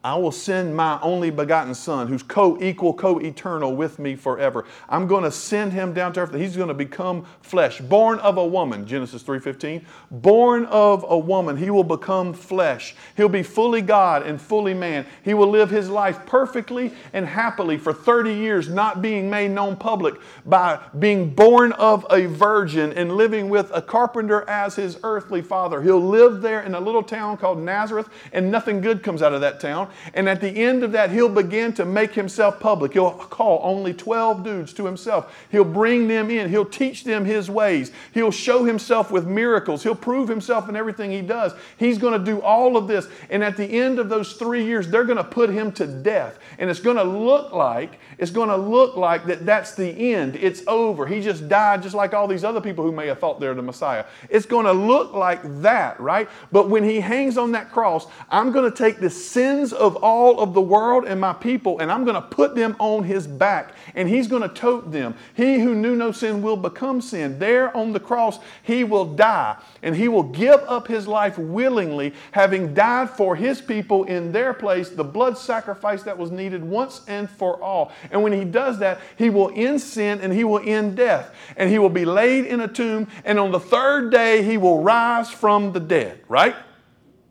[0.07, 4.64] I will send my only begotten Son, who's co equal, co eternal with me forever.
[4.88, 6.33] I'm going to send him down to earth.
[6.33, 9.85] He's going to become flesh, born of a woman, Genesis 3:15.
[10.12, 12.95] Born of a woman, he will become flesh.
[13.16, 15.07] He'll be fully God and fully man.
[15.25, 19.75] He will live his life perfectly and happily for 30 years, not being made known
[19.75, 20.14] public,
[20.45, 25.83] by being born of a virgin and living with a carpenter as his earthly father.
[25.83, 29.40] He'll live there in a little town called Nazareth, and nothing good comes out of
[29.40, 32.92] that town And at the end of that, he'll begin to make himself public.
[32.92, 35.35] He'll call only 12 dudes to himself.
[35.50, 36.48] He'll bring them in.
[36.48, 37.92] He'll teach them his ways.
[38.12, 39.82] He'll show himself with miracles.
[39.82, 41.52] He'll prove himself in everything he does.
[41.76, 43.06] He's going to do all of this.
[43.30, 46.38] And at the end of those three years, they're going to put him to death.
[46.59, 50.37] And it's going to look like, it's going to look like that that's the end.
[50.37, 51.06] It's over.
[51.06, 53.62] He just died just like all these other people who may have thought they're the
[53.62, 54.04] Messiah.
[54.28, 56.28] It's going to look like that, right?
[56.50, 60.40] But when he hangs on that cross, I'm going to take the sins of all
[60.40, 63.75] of the world and my people and I'm going to put them on his back
[63.94, 65.14] and he's going to tote them.
[65.35, 67.38] He who knew no sin will become sin.
[67.38, 72.14] There on the cross, he will die and he will give up his life willingly,
[72.33, 77.03] having died for his people in their place, the blood sacrifice that was needed once
[77.07, 77.92] and for all.
[78.11, 81.35] And when he does that, he will end sin and he will end death.
[81.57, 84.83] And he will be laid in a tomb, and on the third day, he will
[84.83, 86.57] rise from the dead, right?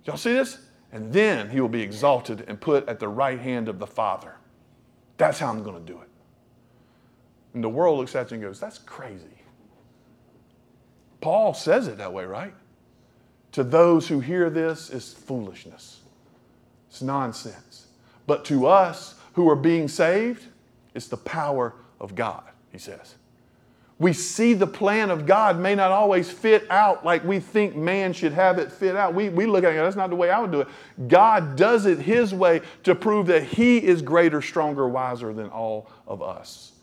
[0.05, 0.64] Y'all see this?
[0.95, 4.35] And then he will be exalted and put at the right hand of the Father.
[5.17, 6.07] That's how I'm going to do it.
[7.53, 9.25] And the world looks at you and goes, That's crazy.
[11.19, 12.53] Paul says it that way, right?
[13.51, 15.99] To those who hear this, it's foolishness,
[16.89, 17.87] it's nonsense.
[18.25, 20.45] But to us who are being saved,
[20.93, 23.15] it's the power of God, he says.
[23.97, 28.11] We see the plan of God may not always fit out like we think man
[28.11, 29.13] should have it fit out.
[29.13, 30.67] We, we look at it, that's not the way I would do it.
[31.07, 35.89] God does it His way to prove that He is greater, stronger, wiser than all
[36.07, 36.73] of us.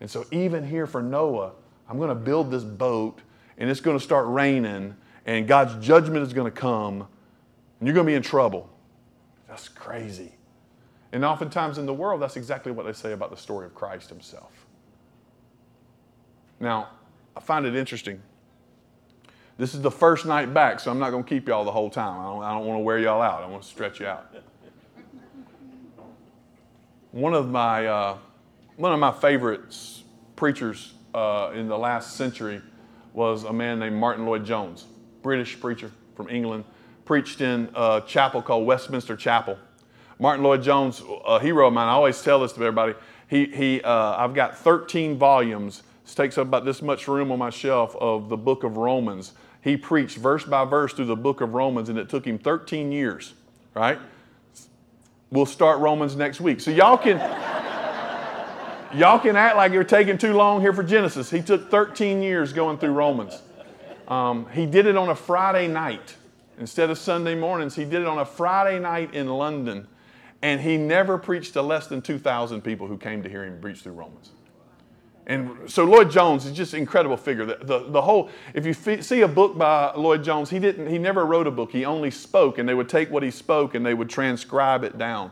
[0.00, 1.52] And so, even here for Noah,
[1.88, 3.20] I'm going to build this boat
[3.58, 7.06] and it's going to start raining and God's judgment is going to come
[7.78, 8.70] and you're going to be in trouble.
[9.48, 10.32] That's crazy.
[11.12, 14.08] And oftentimes in the world, that's exactly what they say about the story of Christ
[14.08, 14.57] Himself.
[16.60, 16.88] Now,
[17.36, 18.20] I find it interesting.
[19.58, 21.90] This is the first night back, so I'm not going to keep y'all the whole
[21.90, 22.20] time.
[22.20, 23.42] I don't, I don't want to wear y'all out.
[23.42, 24.32] I want to stretch you out.
[27.10, 28.18] One of my, uh,
[28.76, 29.76] one of my favorite
[30.36, 32.60] preachers uh, in the last century
[33.12, 34.84] was a man named Martyn Lloyd-Jones,
[35.22, 36.64] British preacher from England,
[37.04, 39.58] preached in a chapel called Westminster Chapel.
[40.20, 42.94] Martyn Lloyd-Jones, a hero of mine, I always tell this to everybody.
[43.28, 47.38] He, he, uh, I've got 13 volumes this takes up about this much room on
[47.38, 49.34] my shelf of the book of Romans.
[49.60, 52.90] He preached verse by verse through the book of Romans, and it took him 13
[52.90, 53.34] years,
[53.74, 53.98] right?
[55.30, 56.60] We'll start Romans next week.
[56.60, 57.18] So y'all can
[58.94, 61.30] y'all can act like you're taking too long here for Genesis.
[61.30, 63.42] He took 13 years going through Romans.
[64.08, 66.16] Um, he did it on a Friday night
[66.58, 67.76] instead of Sunday mornings.
[67.76, 69.86] He did it on a Friday night in London,
[70.40, 73.80] and he never preached to less than 2,000 people who came to hear him preach
[73.80, 74.30] through Romans.
[75.28, 77.44] And so Lloyd-Jones is just an incredible figure.
[77.44, 80.96] The, the, the whole, if you f- see a book by Lloyd-Jones, he didn't, he
[80.96, 81.70] never wrote a book.
[81.70, 84.96] He only spoke, and they would take what he spoke and they would transcribe it
[84.96, 85.30] down.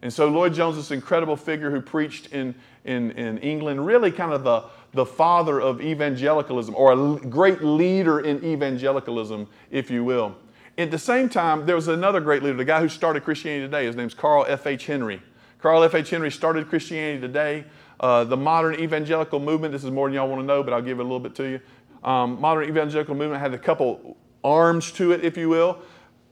[0.00, 2.54] And so Lloyd-Jones is this incredible figure who preached in,
[2.84, 8.20] in, in England, really kind of the, the father of evangelicalism, or a great leader
[8.20, 10.34] in evangelicalism, if you will.
[10.78, 13.84] At the same time, there was another great leader, the guy who started Christianity Today.
[13.84, 14.86] His name's Carl F.H.
[14.86, 15.20] Henry.
[15.60, 16.08] Carl F.H.
[16.08, 17.64] Henry started Christianity Today.
[18.00, 20.82] Uh, the modern evangelical movement, this is more than y'all want to know, but I'll
[20.82, 21.60] give it a little bit to you.
[22.02, 25.78] Um, modern evangelical movement had a couple arms to it, if you will.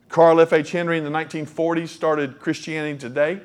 [0.09, 0.73] Carl F.H.
[0.73, 3.41] Henry in the 1940s started Christianity Today.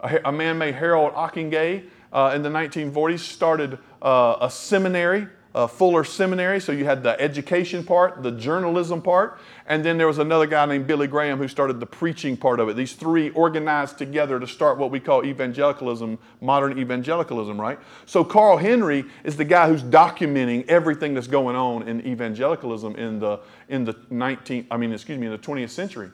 [0.00, 5.66] A, a man named Harold Ockenga uh, in the 1940s started uh, a seminary uh,
[5.66, 6.60] Fuller Seminary.
[6.60, 10.64] So you had the education part, the journalism part, and then there was another guy
[10.66, 12.76] named Billy Graham who started the preaching part of it.
[12.76, 17.78] These three organized together to start what we call evangelicalism, modern evangelicalism, right?
[18.06, 23.18] So Carl Henry is the guy who's documenting everything that's going on in evangelicalism in
[23.18, 26.10] the in the 19th, I mean, excuse me, in the 20th century.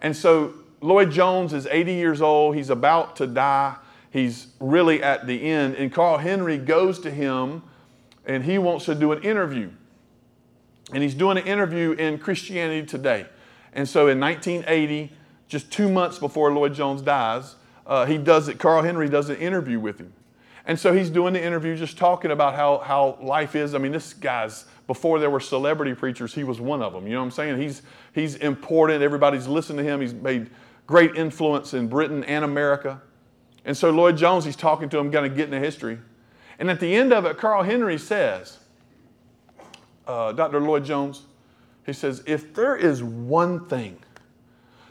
[0.00, 2.54] And so Lloyd-Jones is 80 years old.
[2.54, 3.76] He's about to die.
[4.10, 5.74] He's really at the end.
[5.76, 7.62] And Carl Henry goes to him
[8.28, 9.70] and he wants to do an interview.
[10.92, 13.26] And he's doing an interview in Christianity Today.
[13.72, 15.12] And so in 1980,
[15.48, 19.80] just two months before Lloyd-Jones dies, uh, he does it, Carl Henry does an interview
[19.80, 20.12] with him.
[20.66, 23.74] And so he's doing the interview just talking about how, how life is.
[23.74, 27.06] I mean, this guy's, before there were celebrity preachers, he was one of them.
[27.06, 27.58] You know what I'm saying?
[27.58, 29.02] He's, he's important.
[29.02, 30.02] Everybody's listening to him.
[30.02, 30.50] He's made
[30.86, 33.00] great influence in Britain and America.
[33.64, 35.98] And so Lloyd-Jones, he's talking to him, kind of getting the history.
[36.58, 38.58] And at the end of it, Carl Henry says,
[40.06, 40.60] uh, Dr.
[40.60, 41.22] Lloyd-Jones,
[41.86, 43.98] he says, if there is one thing,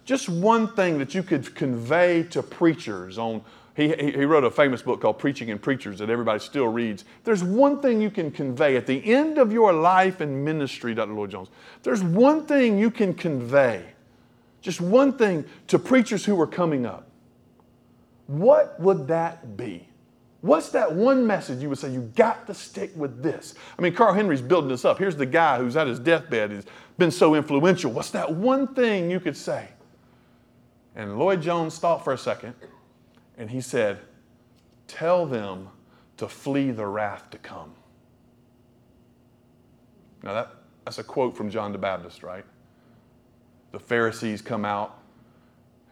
[0.06, 3.42] just one thing that you could convey to preachers on,
[3.76, 7.04] he, he wrote a famous book called Preaching and Preachers that everybody still reads.
[7.24, 11.14] There's one thing you can convey at the end of your life and ministry, Dr.
[11.14, 11.50] Lloyd-Jones.
[11.84, 13.84] There's one thing you can convey
[14.68, 17.08] just one thing to preachers who are coming up,
[18.28, 19.88] what would that be?
[20.42, 23.56] What's that one message you would say, you got to stick with this?
[23.78, 25.00] I mean, Carl Henry's building this up.
[25.00, 26.66] Here's the guy who's at his deathbed, he's
[26.98, 27.92] been so influential.
[27.92, 29.70] What's that one thing you could say?
[30.96, 32.56] And Lloyd Jones thought for a second,
[33.38, 34.00] and he said,
[34.88, 35.70] Tell them
[36.18, 37.74] to flee the wrath to come.
[40.24, 40.52] Now, that,
[40.86, 42.46] that's a quote from John the Baptist, right?
[43.72, 45.00] The Pharisees come out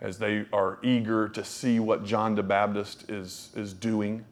[0.02, 4.26] as they are eager to see what John the Baptist is, is doing.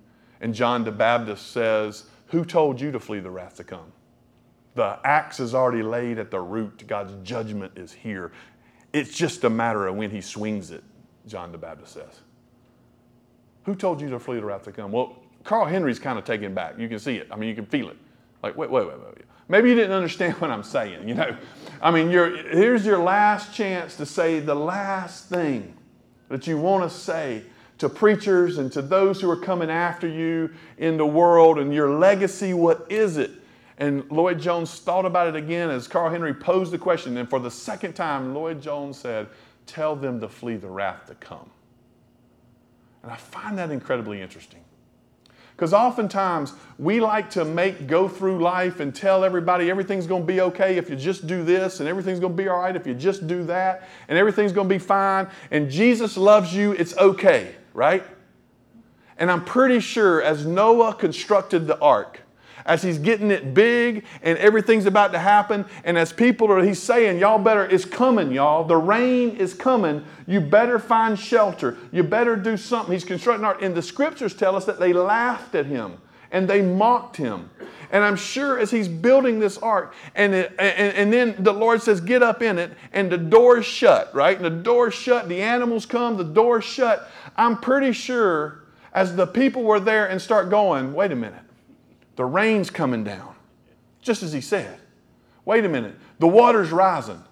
[0.44, 3.94] And John the Baptist says, Who told you to flee the wrath to come?
[4.76, 6.86] The axe is already laid at the root.
[6.86, 8.34] God's judgment is here.
[8.92, 10.84] It's just a matter of when he swings it,
[11.28, 12.20] John the Baptist says.
[13.64, 14.92] Who told you to flee the wrath to come?
[14.92, 15.16] Well,
[15.46, 16.78] Carl Henry's kind of taken back.
[16.78, 17.30] You can see it.
[17.32, 17.98] I mean, you can feel it.
[18.44, 19.26] Like, wait, wait, wait, wait.
[19.48, 21.38] Maybe you didn't understand what I'm saying, you know.
[21.82, 25.78] I mean, here's your last chance to say the last thing
[26.28, 27.44] that you want to say
[27.84, 31.90] to preachers and to those who are coming after you in the world and your
[31.90, 33.32] legacy, what is it?
[33.78, 37.18] And Lloyd Jones thought about it again as Carl Henry posed the question.
[37.18, 39.28] And for the second time, Lloyd Jones said,
[39.66, 41.50] Tell them to flee the wrath to come.
[43.02, 44.62] And I find that incredibly interesting.
[45.54, 50.28] Because oftentimes we like to make go through life and tell everybody everything's going to
[50.28, 52.88] be okay if you just do this, and everything's going to be all right if
[52.88, 56.96] you just do that, and everything's going to be fine, and Jesus loves you, it's
[56.98, 58.04] okay right?
[59.18, 62.22] And I'm pretty sure as Noah constructed the ark,
[62.66, 66.82] as he's getting it big and everything's about to happen, and as people are, he's
[66.82, 68.64] saying, Y'all better, it's coming, y'all.
[68.64, 70.06] The rain is coming.
[70.28, 71.78] You better find shelter.
[71.92, 72.94] You better do something.
[72.94, 73.62] He's constructing ark.
[73.62, 75.98] And the scriptures tell us that they laughed at him
[76.34, 77.50] and they mocked him.
[77.92, 81.82] And I'm sure as he's building this ark, and, it, and, and then the Lord
[81.82, 84.36] says, Get up in it, and the door's shut, right?
[84.36, 87.10] And the door's shut, the animals come, the door's shut.
[87.38, 88.64] I'm pretty sure
[88.94, 91.44] as the people were there and start going, Wait a minute,
[92.16, 93.36] the rain's coming down,
[94.02, 94.80] just as he said.
[95.46, 97.24] Wait a minute, the water's rising.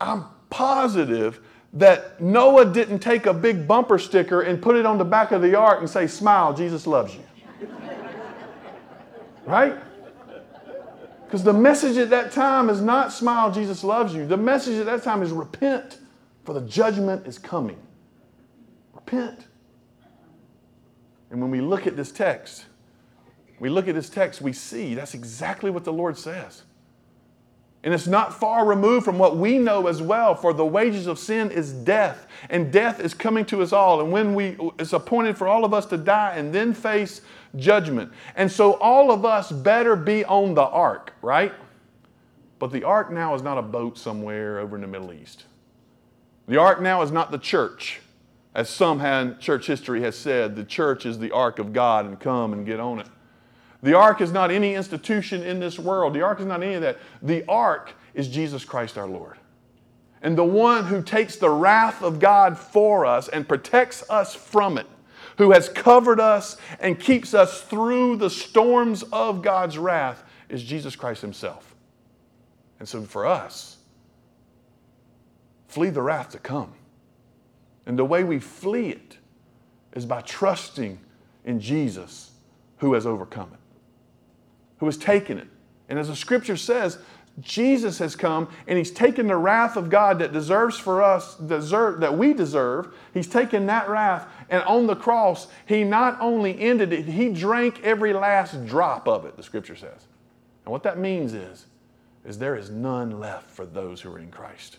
[0.00, 1.40] I'm positive
[1.72, 5.42] that Noah didn't take a big bumper sticker and put it on the back of
[5.42, 7.24] the ark and say, Smile, Jesus loves you.
[9.50, 9.76] Right?
[11.24, 14.26] Because the message at that time is not smile, Jesus loves you.
[14.26, 15.98] The message at that time is repent,
[16.44, 17.78] for the judgment is coming.
[18.94, 19.46] Repent.
[21.30, 22.66] And when we look at this text,
[23.58, 26.62] we look at this text, we see that's exactly what the Lord says.
[27.82, 31.18] And it's not far removed from what we know as well, for the wages of
[31.18, 34.02] sin is death, and death is coming to us all.
[34.02, 37.22] And when we it's appointed for all of us to die and then face
[37.56, 38.12] judgment.
[38.36, 41.54] And so all of us better be on the ark, right?
[42.58, 45.46] But the ark now is not a boat somewhere over in the Middle East.
[46.46, 48.00] The ark now is not the church.
[48.54, 52.20] As some had, church history has said, the church is the ark of God and
[52.20, 53.06] come and get on it.
[53.82, 56.14] The ark is not any institution in this world.
[56.14, 56.98] The ark is not any of that.
[57.22, 59.38] The ark is Jesus Christ our Lord.
[60.22, 64.76] And the one who takes the wrath of God for us and protects us from
[64.76, 64.86] it
[65.40, 70.94] who has covered us and keeps us through the storms of God's wrath is Jesus
[70.94, 71.74] Christ Himself.
[72.78, 73.78] And so for us,
[75.66, 76.74] flee the wrath to come.
[77.86, 79.16] And the way we flee it
[79.94, 81.00] is by trusting
[81.46, 82.32] in Jesus
[82.76, 83.59] who has overcome it,
[84.80, 85.46] who has taken it.
[85.88, 86.98] And as the scripture says,
[87.38, 92.00] Jesus has come and he's taken the wrath of God that deserves for us, deserve,
[92.00, 92.94] that we deserve.
[93.14, 97.82] He's taken that wrath, and on the cross, he not only ended it, he drank
[97.82, 100.06] every last drop of it, the scripture says.
[100.64, 101.66] And what that means is,
[102.24, 104.78] is there is none left for those who are in Christ.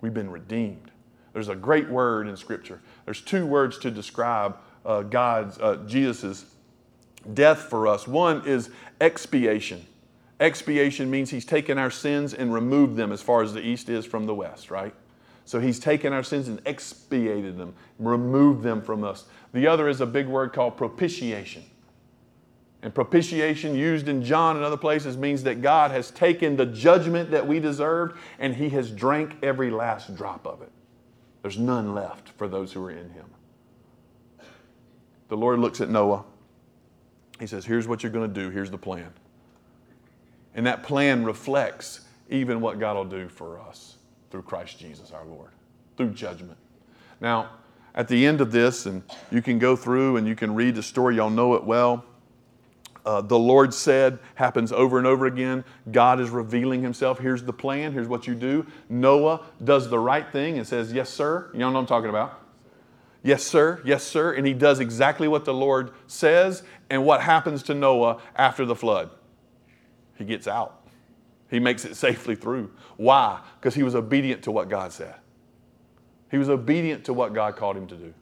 [0.00, 0.90] We've been redeemed.
[1.32, 2.80] There's a great word in scripture.
[3.04, 4.56] There's two words to describe
[4.86, 6.44] uh, God's, uh, Jesus'
[7.32, 8.06] death for us.
[8.06, 8.70] One is
[9.00, 9.86] expiation.
[10.40, 14.04] Expiation means he's taken our sins and removed them as far as the east is
[14.04, 14.94] from the west, right?
[15.44, 19.24] So he's taken our sins and expiated them, removed them from us.
[19.52, 21.64] The other is a big word called propitiation.
[22.82, 27.30] And propitiation, used in John and other places, means that God has taken the judgment
[27.30, 30.70] that we deserved and he has drank every last drop of it.
[31.40, 33.26] There's none left for those who are in him.
[35.28, 36.24] The Lord looks at Noah.
[37.40, 38.50] He says, Here's what you're going to do.
[38.50, 39.12] Here's the plan.
[40.54, 43.96] And that plan reflects even what God will do for us
[44.30, 45.50] through Christ Jesus our Lord,
[45.96, 46.58] through judgment.
[47.20, 47.50] Now,
[47.94, 50.82] at the end of this, and you can go through and you can read the
[50.82, 52.04] story, y'all know it well.
[53.04, 55.64] uh, the Lord said happens over and over again.
[55.92, 57.18] God is revealing himself.
[57.18, 57.92] Here's the plan.
[57.92, 58.66] Here's what you do.
[58.88, 61.50] Noah does the right thing and says, Yes, sir.
[61.52, 62.40] You know what I'm talking about?
[63.24, 63.80] Yes, sir.
[63.86, 64.34] Yes, sir.
[64.34, 66.62] And he does exactly what the Lord says.
[66.90, 69.10] And what happens to Noah after the flood?
[70.16, 70.86] He gets out.
[71.50, 72.70] He makes it safely through.
[72.98, 73.40] Why?
[73.58, 75.14] Because he was obedient to what God said.
[76.30, 78.12] He was obedient to what God called him to do.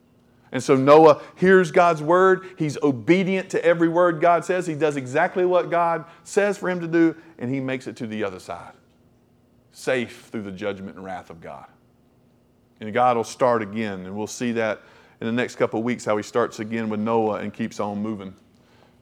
[0.53, 2.47] And so Noah hears God's word.
[2.57, 4.67] He's obedient to every word God says.
[4.67, 8.07] He does exactly what God says for him to do, and he makes it to
[8.07, 8.75] the other side,
[9.73, 11.67] safe through the judgment and wrath of God.
[12.81, 14.83] And God will start again, and we'll see that
[15.23, 18.03] in the next couple of weeks how he starts again with Noah and keeps on
[18.03, 18.35] moving.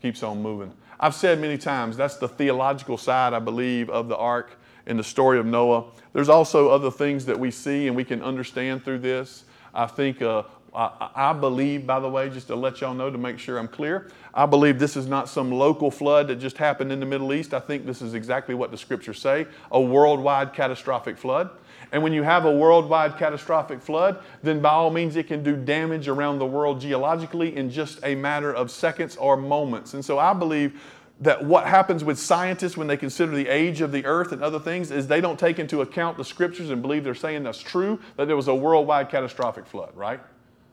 [0.02, 0.70] Keeps on moving.
[1.00, 4.50] I've said many times that's the theological side, I believe, of the ark
[4.84, 5.86] and the story of Noah.
[6.12, 9.44] There's also other things that we see and we can understand through this.
[9.72, 10.42] I think uh,
[10.74, 13.66] I, I, believe, by the way, just to let y'all know to make sure I'm
[13.66, 17.32] clear, I believe this is not some local flood that just happened in the Middle
[17.32, 17.54] East.
[17.54, 21.48] I think this is exactly what the scriptures say a worldwide catastrophic flood.
[21.92, 25.56] And when you have a worldwide catastrophic flood, then by all means it can do
[25.56, 29.94] damage around the world geologically in just a matter of seconds or moments.
[29.94, 30.80] And so I believe
[31.20, 34.58] that what happens with scientists when they consider the age of the earth and other
[34.58, 38.00] things is they don't take into account the scriptures and believe they're saying that's true,
[38.16, 40.20] that there was a worldwide catastrophic flood, right?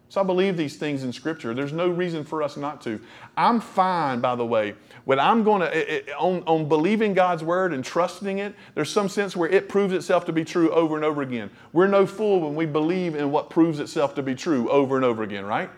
[0.10, 1.54] So I believe these things in Scripture.
[1.54, 3.00] There's no reason for us not to.
[3.36, 7.84] I'm fine, by the way, when I'm going to, on, on believing God's Word and
[7.84, 11.22] trusting it, there's some sense where it proves itself to be true over and over
[11.22, 11.50] again.
[11.74, 15.04] We're no fool when we believe in what proves itself to be true over and
[15.04, 15.70] over again, right?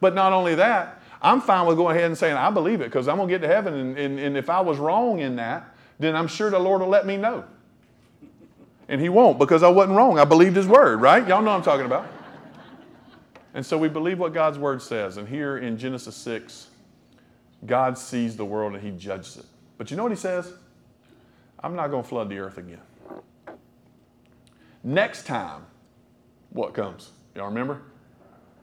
[0.00, 3.08] But not only that, I'm fine with going ahead and saying, I believe it because
[3.08, 3.74] I'm going to get to heaven.
[3.74, 6.88] And, and, and if I was wrong in that, then I'm sure the Lord will
[6.88, 7.44] let me know.
[8.88, 10.18] And He won't because I wasn't wrong.
[10.18, 11.26] I believed His Word, right?
[11.26, 12.21] Y'all know I'm talking about.
[13.54, 15.16] And so we believe what God's word says.
[15.16, 16.68] And here in Genesis 6,
[17.66, 19.46] God sees the world and he judges it.
[19.78, 20.52] But you know what he says?
[21.60, 22.80] I'm not going to flood the earth again.
[24.82, 25.66] Next time,
[26.50, 27.10] what comes?
[27.34, 27.82] Y'all remember?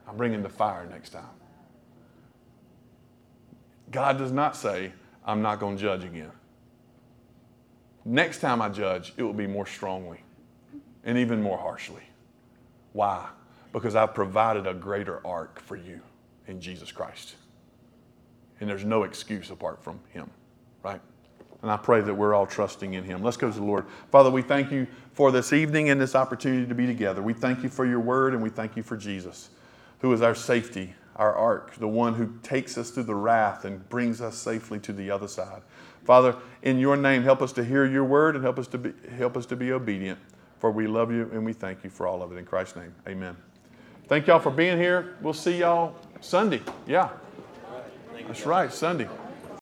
[0.06, 1.24] I'm bringing the fire next time.
[3.90, 4.92] God does not say,
[5.24, 6.30] I'm not going to judge again.
[8.04, 10.20] Next time I judge, it will be more strongly
[11.04, 12.02] and even more harshly.
[12.92, 13.28] Why?
[13.72, 16.00] Because I've provided a greater ark for you
[16.46, 17.36] in Jesus Christ.
[18.60, 20.30] And there's no excuse apart from Him,
[20.82, 21.00] right?
[21.62, 23.22] And I pray that we're all trusting in Him.
[23.22, 23.86] Let's go to the Lord.
[24.10, 27.22] Father, we thank you for this evening and this opportunity to be together.
[27.22, 29.50] We thank you for your word and we thank you for Jesus,
[30.00, 33.86] who is our safety, our ark, the one who takes us through the wrath and
[33.88, 35.62] brings us safely to the other side.
[36.04, 38.92] Father, in your name, help us to hear your word and help us to be,
[39.10, 40.18] help us to be obedient.
[40.58, 42.38] For we love you and we thank you for all of it.
[42.38, 43.36] In Christ's name, amen.
[44.10, 45.14] Thank y'all for being here.
[45.20, 46.60] We'll see y'all Sunday.
[46.84, 47.10] Yeah.
[48.26, 49.08] That's right, Sunday.